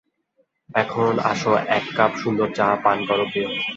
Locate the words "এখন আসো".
0.75-1.51